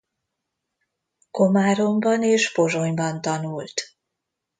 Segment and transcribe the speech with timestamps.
[1.31, 3.97] Komáromban és Pozsonyban tanult.